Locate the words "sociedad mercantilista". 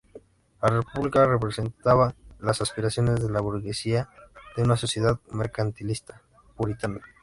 4.75-6.23